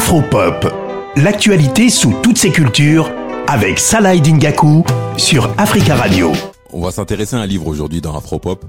Afropop, 0.00 0.66
l'actualité 1.14 1.90
sous 1.90 2.14
toutes 2.22 2.38
ses 2.38 2.50
cultures 2.50 3.12
avec 3.46 3.78
Salah 3.78 4.16
Dingaku 4.16 4.82
sur 5.18 5.52
Africa 5.58 5.94
Radio. 5.94 6.32
On 6.72 6.80
va 6.80 6.90
s'intéresser 6.90 7.36
à 7.36 7.40
un 7.40 7.46
livre 7.46 7.66
aujourd'hui 7.66 8.00
dans 8.00 8.16
Afropop, 8.16 8.64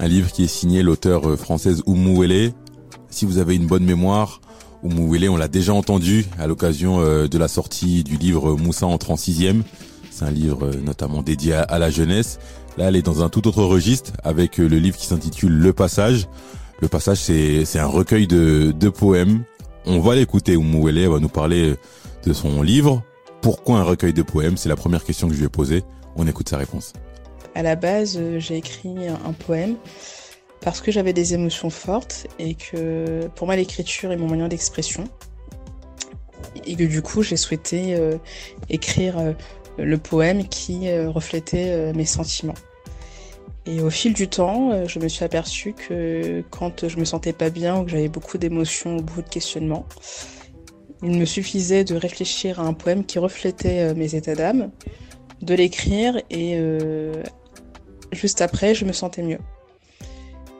un 0.00 0.08
livre 0.08 0.32
qui 0.32 0.42
est 0.42 0.48
signé 0.48 0.82
l'auteur 0.82 1.30
euh, 1.30 1.36
française 1.36 1.84
Oumou 1.86 2.22
Wele. 2.22 2.52
Si 3.08 3.24
vous 3.24 3.38
avez 3.38 3.54
une 3.54 3.68
bonne 3.68 3.84
mémoire, 3.84 4.40
Oumou 4.82 5.12
Wele, 5.12 5.30
on 5.30 5.36
l'a 5.36 5.46
déjà 5.46 5.72
entendu 5.72 6.26
à 6.40 6.48
l'occasion 6.48 7.00
euh, 7.00 7.28
de 7.28 7.38
la 7.38 7.46
sortie 7.46 8.02
du 8.02 8.16
livre 8.16 8.54
Moussa 8.56 8.86
en 8.86 8.96
36e. 8.96 9.62
C'est 10.10 10.24
un 10.24 10.32
livre 10.32 10.66
euh, 10.66 10.80
notamment 10.84 11.22
dédié 11.22 11.54
à 11.54 11.78
la 11.78 11.88
jeunesse. 11.88 12.40
Là, 12.78 12.86
elle 12.88 12.96
est 12.96 13.02
dans 13.02 13.22
un 13.22 13.28
tout 13.28 13.46
autre 13.46 13.62
registre 13.62 14.10
avec 14.24 14.58
le 14.58 14.66
livre 14.66 14.96
qui 14.96 15.06
s'intitule 15.06 15.52
Le 15.52 15.72
Passage. 15.72 16.26
Le 16.80 16.88
Passage, 16.88 17.18
c'est 17.18 17.78
un 17.78 17.86
recueil 17.86 18.26
de, 18.26 18.74
de 18.76 18.88
poèmes 18.88 19.44
on 19.86 20.00
va 20.00 20.14
l'écouter, 20.14 20.56
Oumouele 20.56 21.08
va 21.08 21.18
nous 21.18 21.28
parler 21.28 21.74
de 22.24 22.32
son 22.32 22.62
livre. 22.62 23.02
Pourquoi 23.42 23.78
un 23.78 23.82
recueil 23.82 24.12
de 24.14 24.22
poèmes? 24.22 24.56
C'est 24.56 24.68
la 24.68 24.76
première 24.76 25.04
question 25.04 25.28
que 25.28 25.34
je 25.34 25.38
lui 25.38 25.46
ai 25.46 25.50
posée. 25.50 25.82
On 26.16 26.26
écoute 26.26 26.48
sa 26.48 26.56
réponse. 26.56 26.92
À 27.54 27.62
la 27.62 27.76
base, 27.76 28.16
euh, 28.18 28.38
j'ai 28.40 28.56
écrit 28.56 29.08
un 29.08 29.32
poème 29.32 29.76
parce 30.60 30.80
que 30.80 30.90
j'avais 30.90 31.12
des 31.12 31.34
émotions 31.34 31.70
fortes 31.70 32.26
et 32.38 32.54
que 32.54 33.28
pour 33.36 33.46
moi 33.46 33.56
l'écriture 33.56 34.10
est 34.12 34.16
mon 34.16 34.26
moyen 34.26 34.48
d'expression. 34.48 35.04
Et 36.66 36.76
que 36.76 36.84
du 36.84 37.02
coup 37.02 37.22
j'ai 37.22 37.36
souhaité 37.36 37.94
euh, 37.96 38.16
écrire 38.70 39.18
euh, 39.18 39.32
le 39.78 39.98
poème 39.98 40.48
qui 40.48 40.90
reflétait 41.06 41.92
mes 41.94 42.04
sentiments. 42.04 42.54
Et 43.66 43.80
au 43.80 43.90
fil 43.90 44.12
du 44.12 44.28
temps, 44.28 44.72
euh, 44.72 44.86
je 44.86 44.98
me 44.98 45.08
suis 45.08 45.24
aperçue 45.24 45.72
que 45.72 46.42
quand 46.50 46.86
je 46.86 46.98
me 46.98 47.04
sentais 47.04 47.32
pas 47.32 47.50
bien 47.50 47.80
ou 47.80 47.84
que 47.84 47.90
j'avais 47.90 48.08
beaucoup 48.08 48.36
d'émotions 48.36 48.96
ou 48.96 49.02
beaucoup 49.02 49.22
de 49.22 49.28
questionnements, 49.28 49.86
il 51.02 51.18
me 51.18 51.24
suffisait 51.24 51.84
de 51.84 51.94
réfléchir 51.94 52.60
à 52.60 52.64
un 52.64 52.74
poème 52.74 53.04
qui 53.04 53.18
reflétait 53.18 53.90
euh, 53.90 53.94
mes 53.94 54.14
états 54.14 54.34
d'âme, 54.34 54.70
de 55.40 55.54
l'écrire 55.54 56.18
et 56.30 56.56
euh, 56.56 57.22
juste 58.12 58.42
après, 58.42 58.74
je 58.74 58.84
me 58.84 58.92
sentais 58.92 59.22
mieux. 59.22 59.40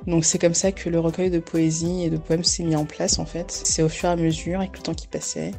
Donc 0.07 0.25
c'est 0.25 0.39
comme 0.39 0.55
ça 0.55 0.73
que 0.73 0.91
le 0.91 1.01
recueil 1.01 1.31
de 1.31 1.39
poésie 1.39 2.05
et 2.05 2.11
de 2.11 2.19
poèmes 2.19 2.45
s'est 2.45 2.63
mis 2.63 2.77
en 2.77 2.85
place 2.85 3.19
en 3.19 3.25
fait. 3.25 3.51
C'est 3.51 3.83
au 3.83 3.89
fur 3.89 4.09
et 4.09 4.13
à 4.13 4.17
mesure, 4.17 4.61
avec 4.61 4.77
le 4.77 4.83
temps 4.83 4.95
qui 4.95 5.07
passait, 5.09 5.53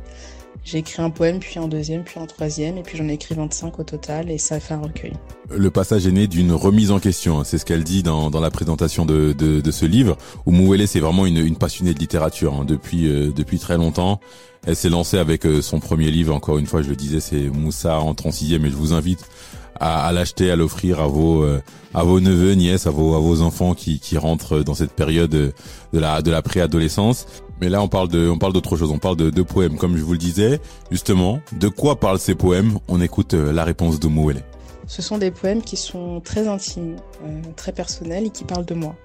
j'ai 0.66 0.80
écrit 0.80 1.02
un 1.02 1.12
poème, 1.12 1.40
puis 1.40 1.60
un 1.60 1.68
deuxième, 1.68 2.04
puis 2.04 2.20
un 2.20 2.26
troisième, 2.26 2.78
et 2.78 2.82
puis 2.82 2.98
j'en 2.98 3.08
ai 3.08 3.14
écrit 3.14 3.36
25 3.36 3.80
au 3.80 3.84
total, 3.84 4.32
et 4.32 4.40
ça 4.40 4.60
fait 4.60 4.74
un 4.74 4.82
recueil. 4.82 5.14
Le 5.52 5.70
passage 5.70 6.08
est 6.08 6.12
né 6.12 6.26
d'une 6.26 6.52
remise 6.52 6.92
en 6.92 7.00
question, 7.00 7.44
c'est 7.44 7.60
ce 7.60 7.66
qu'elle 7.66 7.84
dit 7.84 8.02
dans, 8.02 8.32
dans 8.32 8.40
la 8.40 8.50
présentation 8.50 9.06
de, 9.06 9.34
de, 9.34 9.72
ce 9.72 9.86
livre, 9.86 10.18
où 10.48 10.76
c'est 10.88 11.00
vraiment 11.00 11.28
une, 11.28 11.38
une, 11.38 11.56
passionnée 11.56 11.94
de 11.94 12.00
littérature 12.00 12.56
hein, 12.56 12.66
depuis, 12.66 13.08
euh, 13.08 13.32
depuis 13.32 13.60
très 13.60 13.78
longtemps. 13.78 14.20
Elle 14.66 14.76
s'est 14.76 14.90
lancée 14.90 15.20
avec 15.20 15.46
euh, 15.46 15.62
son 15.62 15.80
premier 15.80 16.10
livre, 16.10 16.34
encore 16.34 16.58
une 16.58 16.66
fois, 16.66 16.82
je 16.82 16.90
le 16.90 16.96
disais, 16.96 17.20
c'est 17.20 17.50
Moussa 17.50 18.00
en 18.00 18.14
36e, 18.14 18.66
et 18.66 18.70
je 18.72 18.76
vous 18.76 18.94
invite 18.94 19.30
à, 19.80 20.08
à 20.08 20.12
l'acheter, 20.12 20.52
à 20.52 20.56
l'offrir 20.56 21.00
à 21.00 21.08
vos 21.08 21.44
euh, 21.44 21.62
à 21.94 22.04
vos 22.04 22.20
neveux, 22.20 22.54
nièces, 22.54 22.88
à 22.88 22.92
vos 22.92 23.16
à 23.16 23.20
vos 23.20 23.42
enfants 23.42 23.74
qui, 23.74 24.00
qui 24.00 24.18
rentrent 24.18 24.60
dans 24.60 24.74
cette 24.74 24.94
période 24.94 25.32
de 25.32 25.54
la 25.94 26.22
de 26.22 26.32
la 26.32 26.42
préadolescence. 26.42 27.28
Mais 27.62 27.70
là, 27.70 27.82
on 27.82 27.88
parle 27.88 28.10
de, 28.10 28.28
on 28.28 28.38
parle 28.38 28.54
d'autre 28.54 28.76
chose. 28.76 28.92
On 28.92 29.00
parle 29.00 29.16
de, 29.16 29.30
de 29.30 29.42
poèmes, 29.42 29.78
comme 29.78 29.96
je 29.96 30.04
vous 30.04 30.12
le 30.12 30.18
disais. 30.18 30.60
Justement, 30.92 31.40
de 31.54 31.70
quoi 31.70 32.00
parlent 32.00 32.20
ces 32.20 32.36
poèmes? 32.36 32.80
On 32.88 33.00
écoute 33.00 33.34
euh, 33.34 33.54
la 33.54 33.64
réponse 33.64 34.00
de 34.00 34.08
Mouele. 34.08 34.44
Ce 34.88 35.02
sont 35.02 35.18
des 35.18 35.32
poèmes 35.32 35.62
qui 35.62 35.78
sont 35.78 36.22
très 36.22 36.48
intimes, 36.48 36.98
euh, 37.26 37.42
très 37.56 37.72
personnels 37.72 38.26
et 38.26 38.30
qui 38.30 38.44
parlent 38.44 38.66
de 38.66 38.76
moi. 38.76 38.96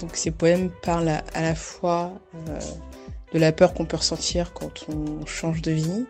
Donc 0.00 0.10
ces 0.14 0.30
poèmes 0.30 0.70
parlent 0.82 1.20
à, 1.34 1.42
la 1.42 1.54
fois 1.54 2.12
euh, 2.48 2.58
de 3.34 3.38
la 3.38 3.52
peur 3.52 3.74
qu'on 3.74 3.84
peut 3.84 3.96
ressentir 3.96 4.52
quand 4.52 4.86
on 4.88 5.26
change 5.26 5.62
de 5.62 5.72
vie. 5.72 6.06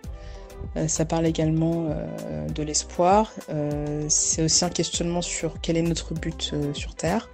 Euh, 0.76 0.88
ça 0.88 1.04
parle 1.04 1.26
également 1.26 1.88
euh, 1.88 2.48
de 2.48 2.62
l'espoir. 2.62 3.32
C'est 4.08 4.42
aussi 4.42 4.64
un 4.64 4.70
questionnement 4.70 5.22
sur 5.22 5.60
quel 5.60 5.76
est 5.76 5.82
notre 5.82 6.14
but 6.14 6.54
sur 6.74 6.94
Terre. 6.94 7.28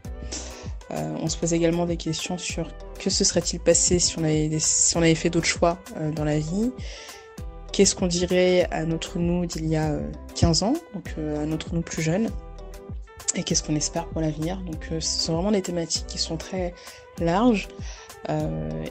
Euh, 0.93 1.17
on 1.21 1.29
se 1.29 1.37
pose 1.37 1.55
également 1.55 1.87
des 1.87 1.97
questions 1.97 2.37
sur 2.39 2.69
que 2.99 3.09
se 3.09 3.25
serait-il 3.25 3.61
passé 3.61 3.99
si 3.99 4.19
on 4.19 4.25
avait, 4.25 4.51
si 4.59 4.97
on 4.97 5.01
avait 5.01 5.15
fait 5.15 5.31
d'autres 5.31 5.47
choix 5.47 5.79
euh, 5.97 6.11
dans 6.11 6.25
la 6.25 6.39
vie 6.39 6.71
Qu'est-ce 7.73 7.95
qu'on 7.95 8.07
dirait 8.07 8.69
à 8.71 8.85
notre 8.85 9.19
nous 9.19 9.47
d'il 9.47 9.67
y 9.67 9.77
a 9.77 9.99
15 10.35 10.63
euh, 10.63 10.67
ans, 10.67 10.75
donc 10.93 11.15
à 11.17 11.47
notre 11.47 11.75
nous 11.75 11.81
plus 11.81 12.03
jeune 12.03 12.29
Et 13.35 13.43
qu'est-ce 13.43 13.63
qu'on 13.63 13.77
espère 13.77 14.07
pour 14.09 14.21
l'avenir 14.21 14.59
Donc 14.59 14.89
ce 14.91 15.01
sont 15.01 15.35
vraiment 15.35 15.53
des 15.53 15.63
thématiques 15.63 16.07
qui 16.07 16.19
sont 16.19 16.37
très 16.37 16.75
larges 17.19 17.69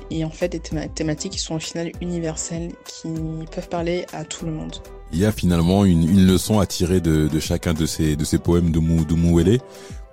et 0.10 0.26
en 0.26 0.30
fait 0.30 0.50
des 0.50 0.60
thématiques 0.60 1.34
qui 1.34 1.40
sont 1.40 1.56
au 1.56 1.60
final 1.60 1.92
universelles, 2.02 2.72
qui 2.86 3.10
peuvent 3.54 3.70
parler 3.70 4.06
à 4.14 4.26
tout 4.26 4.46
le 4.46 4.52
monde. 4.52 4.76
Il 5.14 5.20
y 5.20 5.26
a 5.26 5.32
finalement 5.32 5.84
une, 5.84 6.26
leçon 6.26 6.60
à 6.60 6.66
tirer 6.66 7.02
de, 7.02 7.28
chacun 7.40 7.74
de 7.74 7.86
ces, 7.86 8.16
de 8.16 8.24
ces 8.24 8.38
poèmes 8.38 8.72
de, 8.72 8.80
Mou, 8.80 9.04
de 9.04 9.14
Mouélé. 9.14 9.60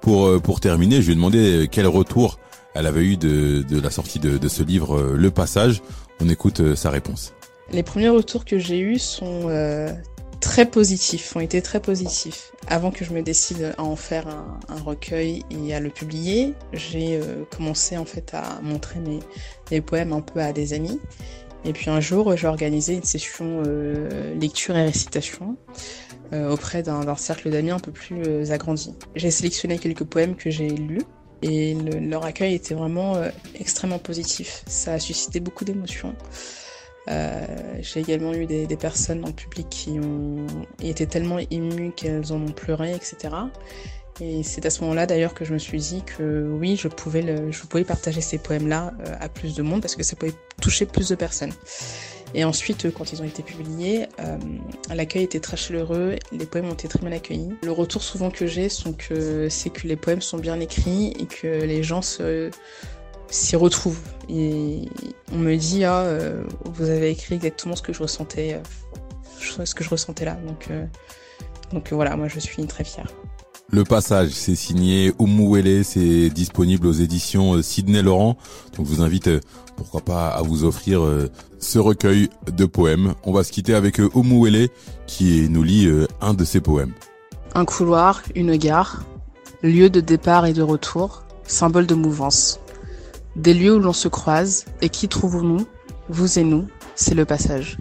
Pour, 0.00 0.26
euh, 0.26 0.38
pour 0.38 0.60
terminer, 0.60 1.00
je 1.00 1.06
lui 1.06 1.12
ai 1.12 1.16
demandé 1.16 1.38
euh, 1.38 1.66
quel 1.70 1.86
retour 1.86 2.38
elle 2.74 2.86
avait 2.86 3.04
eu 3.04 3.16
de, 3.16 3.62
de 3.68 3.80
la 3.80 3.90
sortie 3.90 4.18
de, 4.18 4.38
de, 4.38 4.48
ce 4.48 4.62
livre, 4.62 4.96
euh, 4.96 5.16
Le 5.16 5.30
Passage. 5.30 5.82
On 6.20 6.28
écoute 6.28 6.74
sa 6.74 6.90
réponse. 6.90 7.32
Les 7.72 7.82
premiers 7.82 8.08
retours 8.08 8.44
que 8.44 8.58
j'ai 8.58 8.80
eus 8.80 8.98
sont 8.98 9.48
très 10.40 10.66
positifs, 10.66 11.34
ont 11.36 11.40
été 11.40 11.62
très 11.62 11.80
positifs. 11.80 12.52
Avant 12.66 12.90
que 12.90 13.04
je 13.04 13.12
me 13.12 13.22
décide 13.22 13.74
à 13.78 13.82
en 13.82 13.96
faire 13.96 14.28
un, 14.28 14.80
recueil 14.84 15.42
et 15.50 15.74
à 15.74 15.80
le 15.80 15.90
publier, 15.90 16.54
j'ai 16.72 17.20
commencé 17.50 17.96
en 17.96 18.04
fait 18.04 18.34
à 18.34 18.60
montrer 18.62 19.00
mes, 19.00 19.20
mes, 19.70 19.80
poèmes 19.80 20.12
un 20.12 20.20
peu 20.20 20.40
à 20.40 20.52
des 20.52 20.74
amis. 20.74 21.00
Et 21.64 21.72
puis 21.72 21.90
un 21.90 22.00
jour, 22.00 22.36
j'ai 22.36 22.46
organisé 22.46 22.94
une 22.94 23.02
session 23.02 23.62
lecture 24.38 24.76
et 24.76 24.84
récitation 24.84 25.56
euh, 26.34 26.50
auprès 26.50 26.82
d'un 26.82 27.16
cercle 27.16 27.48
d'amis 27.48 27.70
un 27.70 27.78
peu 27.78 27.90
plus 27.90 28.22
euh, 28.26 28.50
agrandi. 28.50 28.94
J'ai 29.14 29.30
sélectionné 29.30 29.78
quelques 29.78 30.04
poèmes 30.04 30.36
que 30.36 30.50
j'ai 30.50 30.68
lus 30.68 31.00
et 31.40 31.74
leur 31.74 32.26
accueil 32.26 32.54
était 32.54 32.74
vraiment 32.74 33.16
euh, 33.16 33.30
extrêmement 33.58 33.98
positif. 33.98 34.62
Ça 34.66 34.92
a 34.92 34.98
suscité 34.98 35.40
beaucoup 35.40 35.64
d'émotions. 35.64 36.14
J'ai 37.80 38.00
également 38.00 38.34
eu 38.34 38.46
des, 38.46 38.66
personnes 38.76 39.20
dans 39.20 39.28
le 39.28 39.34
public 39.34 39.66
qui 39.70 39.98
ont 39.98 40.46
été 40.82 41.06
tellement 41.06 41.38
émues 41.50 41.92
qu'elles 41.96 42.32
en 42.32 42.36
ont 42.36 42.52
pleuré, 42.52 42.94
etc. 42.94 43.34
Et 44.20 44.42
c'est 44.42 44.66
à 44.66 44.70
ce 44.70 44.80
moment-là 44.82 45.06
d'ailleurs 45.06 45.32
que 45.32 45.44
je 45.44 45.52
me 45.52 45.58
suis 45.58 45.78
dit 45.78 46.02
que 46.02 46.48
oui, 46.58 46.76
je 46.76 46.88
pouvais, 46.88 47.22
partager 47.86 48.20
ces 48.20 48.38
poèmes-là 48.38 48.92
à 49.20 49.28
plus 49.28 49.54
de 49.54 49.62
monde 49.62 49.80
parce 49.80 49.96
que 49.96 50.02
ça 50.02 50.16
pouvait 50.16 50.34
toucher 50.60 50.86
plus 50.86 51.08
de 51.08 51.14
personnes. 51.14 51.52
Et 52.34 52.44
ensuite, 52.44 52.92
quand 52.92 53.12
ils 53.12 53.22
ont 53.22 53.24
été 53.24 53.42
publiés, 53.42 54.06
euh, 54.20 54.36
l'accueil 54.94 55.22
était 55.22 55.40
très 55.40 55.56
chaleureux, 55.56 56.16
les 56.32 56.46
poèmes 56.46 56.68
ont 56.68 56.74
été 56.74 56.88
très 56.88 56.98
bien 56.98 57.12
accueillis. 57.12 57.52
Le 57.62 57.72
retour 57.72 58.02
souvent 58.02 58.30
que 58.30 58.46
j'ai, 58.46 58.68
c'est 58.68 58.92
que, 58.96 59.86
les 59.86 59.96
poèmes 59.96 60.20
sont 60.20 60.38
bien 60.38 60.60
écrits 60.60 61.14
et 61.18 61.26
que 61.26 61.46
les 61.46 61.82
gens 61.82 62.02
s'y 63.30 63.56
retrouvent. 63.56 64.00
Et 64.28 64.88
on 65.32 65.38
me 65.38 65.56
dit, 65.56 65.84
ah, 65.84 66.00
euh, 66.00 66.42
vous 66.64 66.88
avez 66.88 67.10
écrit 67.10 67.36
exactement 67.36 67.76
ce 67.76 67.82
que 67.82 67.92
je 67.92 68.02
ressentais, 68.02 68.54
euh, 68.54 69.64
ce 69.64 69.74
que 69.74 69.84
je 69.84 69.90
ressentais 69.90 70.24
là. 70.24 70.36
Donc, 70.46 70.70
donc 71.72 71.92
voilà, 71.92 72.16
moi 72.16 72.28
je 72.28 72.40
suis 72.40 72.66
très 72.66 72.84
fière. 72.84 73.08
Le 73.70 73.84
passage, 73.84 74.30
c'est 74.30 74.54
signé 74.54 75.12
Oumouele, 75.18 75.84
c'est 75.84 76.30
disponible 76.30 76.86
aux 76.86 76.92
éditions 76.92 77.52
euh, 77.52 77.62
Sidney 77.62 78.00
Laurent. 78.00 78.38
Donc 78.74 78.86
je 78.86 78.94
vous 78.94 79.02
invite, 79.02 79.28
euh, 79.28 79.40
pourquoi 79.76 80.00
pas, 80.00 80.28
à 80.28 80.40
vous 80.40 80.64
offrir 80.64 81.02
euh, 81.02 81.28
ce 81.58 81.78
recueil 81.78 82.30
de 82.50 82.64
poèmes. 82.64 83.12
On 83.24 83.32
va 83.32 83.44
se 83.44 83.52
quitter 83.52 83.74
avec 83.74 83.98
Oumouele 84.14 84.70
qui 85.06 85.48
nous 85.50 85.62
lit 85.62 85.86
un 86.22 86.32
de 86.32 86.44
ses 86.44 86.62
poèmes. 86.62 86.94
Un 87.54 87.66
couloir, 87.66 88.22
une 88.34 88.56
gare, 88.56 89.04
lieu 89.62 89.90
de 89.90 90.00
départ 90.00 90.46
et 90.46 90.54
de 90.54 90.62
retour, 90.62 91.24
symbole 91.44 91.86
de 91.86 91.94
mouvance. 91.94 92.60
Des 93.38 93.54
lieux 93.54 93.76
où 93.76 93.78
l'on 93.78 93.92
se 93.92 94.08
croise, 94.08 94.64
et 94.82 94.88
qui 94.88 95.06
trouvons-nous 95.06 95.64
Vous 96.08 96.40
et 96.40 96.42
nous, 96.42 96.66
c'est 96.96 97.14
le 97.14 97.24
passage. 97.24 97.78